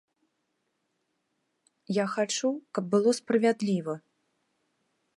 [1.99, 3.93] Я хачу, каб было справядліва.